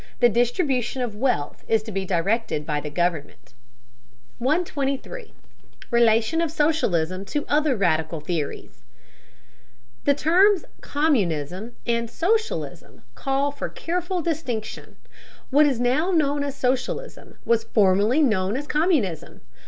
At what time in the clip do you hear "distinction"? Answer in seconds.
14.23-14.95